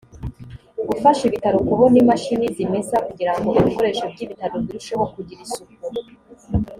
[0.89, 5.73] gufasha ibitaro kubona imashini zimesa kugira ngo ibikoresho by’ibitaro birusheho kugira isuku